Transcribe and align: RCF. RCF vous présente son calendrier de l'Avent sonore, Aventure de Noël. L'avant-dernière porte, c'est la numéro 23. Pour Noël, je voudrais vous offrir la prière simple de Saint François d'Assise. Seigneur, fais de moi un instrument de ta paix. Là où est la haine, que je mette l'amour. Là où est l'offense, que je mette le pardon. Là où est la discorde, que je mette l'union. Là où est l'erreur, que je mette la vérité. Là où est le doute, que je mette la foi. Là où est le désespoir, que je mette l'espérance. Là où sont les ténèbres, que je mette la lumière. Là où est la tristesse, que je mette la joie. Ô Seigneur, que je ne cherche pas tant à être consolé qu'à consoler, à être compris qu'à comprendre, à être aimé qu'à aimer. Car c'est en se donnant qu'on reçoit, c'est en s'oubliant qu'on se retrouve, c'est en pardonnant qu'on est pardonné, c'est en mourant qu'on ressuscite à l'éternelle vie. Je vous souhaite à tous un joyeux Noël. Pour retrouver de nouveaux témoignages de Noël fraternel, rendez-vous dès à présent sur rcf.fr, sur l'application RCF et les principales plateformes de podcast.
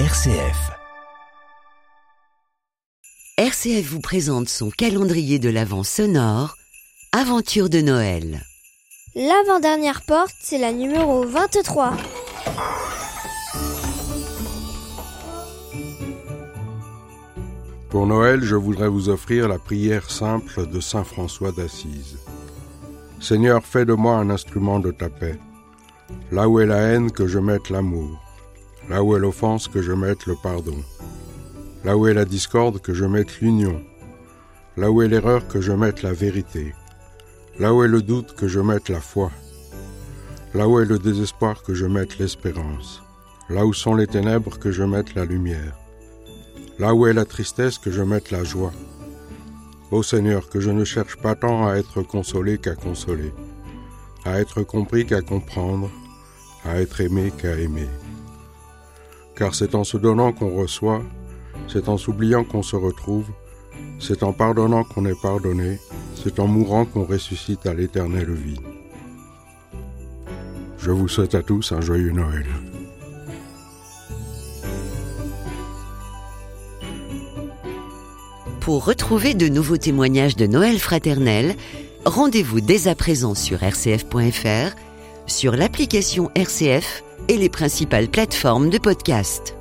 RCF. 0.00 0.72
RCF 3.38 3.86
vous 3.92 4.00
présente 4.00 4.48
son 4.48 4.68
calendrier 4.70 5.38
de 5.38 5.48
l'Avent 5.48 5.84
sonore, 5.84 6.56
Aventure 7.12 7.70
de 7.70 7.80
Noël. 7.80 8.42
L'avant-dernière 9.14 10.02
porte, 10.02 10.34
c'est 10.40 10.58
la 10.58 10.72
numéro 10.72 11.24
23. 11.24 11.92
Pour 17.88 18.08
Noël, 18.08 18.42
je 18.42 18.56
voudrais 18.56 18.88
vous 18.88 19.10
offrir 19.10 19.46
la 19.46 19.60
prière 19.60 20.10
simple 20.10 20.66
de 20.66 20.80
Saint 20.80 21.04
François 21.04 21.52
d'Assise. 21.52 22.18
Seigneur, 23.20 23.64
fais 23.64 23.84
de 23.84 23.92
moi 23.92 24.16
un 24.16 24.30
instrument 24.30 24.80
de 24.80 24.90
ta 24.90 25.08
paix. 25.08 25.38
Là 26.32 26.48
où 26.48 26.58
est 26.58 26.66
la 26.66 26.78
haine, 26.78 27.12
que 27.12 27.28
je 27.28 27.38
mette 27.38 27.70
l'amour. 27.70 28.23
Là 28.88 29.02
où 29.02 29.16
est 29.16 29.18
l'offense, 29.18 29.68
que 29.68 29.80
je 29.80 29.92
mette 29.92 30.26
le 30.26 30.34
pardon. 30.42 30.76
Là 31.84 31.96
où 31.96 32.06
est 32.06 32.14
la 32.14 32.24
discorde, 32.24 32.80
que 32.80 32.92
je 32.92 33.04
mette 33.04 33.40
l'union. 33.40 33.80
Là 34.76 34.90
où 34.90 35.00
est 35.00 35.08
l'erreur, 35.08 35.48
que 35.48 35.60
je 35.60 35.72
mette 35.72 36.02
la 36.02 36.12
vérité. 36.12 36.74
Là 37.58 37.72
où 37.72 37.82
est 37.82 37.88
le 37.88 38.02
doute, 38.02 38.34
que 38.34 38.48
je 38.48 38.60
mette 38.60 38.88
la 38.88 39.00
foi. 39.00 39.30
Là 40.52 40.68
où 40.68 40.80
est 40.80 40.84
le 40.84 40.98
désespoir, 40.98 41.62
que 41.62 41.72
je 41.72 41.86
mette 41.86 42.18
l'espérance. 42.18 43.02
Là 43.48 43.64
où 43.64 43.72
sont 43.72 43.94
les 43.94 44.06
ténèbres, 44.06 44.58
que 44.58 44.70
je 44.70 44.82
mette 44.82 45.14
la 45.14 45.24
lumière. 45.24 45.76
Là 46.78 46.94
où 46.94 47.06
est 47.06 47.12
la 47.12 47.24
tristesse, 47.24 47.78
que 47.78 47.90
je 47.90 48.02
mette 48.02 48.30
la 48.30 48.44
joie. 48.44 48.72
Ô 49.90 50.02
Seigneur, 50.02 50.48
que 50.48 50.60
je 50.60 50.70
ne 50.70 50.84
cherche 50.84 51.16
pas 51.16 51.34
tant 51.34 51.66
à 51.68 51.76
être 51.76 52.02
consolé 52.02 52.58
qu'à 52.58 52.74
consoler, 52.74 53.32
à 54.24 54.40
être 54.40 54.62
compris 54.62 55.06
qu'à 55.06 55.20
comprendre, 55.20 55.90
à 56.64 56.80
être 56.80 57.00
aimé 57.00 57.32
qu'à 57.36 57.56
aimer. 57.58 57.88
Car 59.36 59.54
c'est 59.54 59.74
en 59.74 59.84
se 59.84 59.96
donnant 59.96 60.32
qu'on 60.32 60.54
reçoit, 60.54 61.02
c'est 61.68 61.88
en 61.88 61.98
s'oubliant 61.98 62.44
qu'on 62.44 62.62
se 62.62 62.76
retrouve, 62.76 63.26
c'est 63.98 64.22
en 64.22 64.32
pardonnant 64.32 64.84
qu'on 64.84 65.06
est 65.06 65.20
pardonné, 65.20 65.78
c'est 66.14 66.38
en 66.38 66.46
mourant 66.46 66.84
qu'on 66.84 67.04
ressuscite 67.04 67.66
à 67.66 67.74
l'éternelle 67.74 68.32
vie. 68.32 68.60
Je 70.78 70.90
vous 70.90 71.08
souhaite 71.08 71.34
à 71.34 71.42
tous 71.42 71.72
un 71.72 71.80
joyeux 71.80 72.12
Noël. 72.12 72.46
Pour 78.60 78.84
retrouver 78.84 79.34
de 79.34 79.48
nouveaux 79.48 79.76
témoignages 79.76 80.36
de 80.36 80.46
Noël 80.46 80.78
fraternel, 80.78 81.54
rendez-vous 82.04 82.60
dès 82.60 82.88
à 82.88 82.94
présent 82.94 83.34
sur 83.34 83.58
rcf.fr, 83.58 84.74
sur 85.26 85.56
l'application 85.56 86.30
RCF 86.34 87.02
et 87.28 87.36
les 87.36 87.48
principales 87.48 88.08
plateformes 88.08 88.70
de 88.70 88.78
podcast. 88.78 89.56